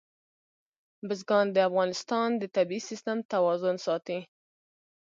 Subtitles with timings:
[1.07, 4.19] بزګان د افغانستان د طبعي سیسټم توازن ساتي.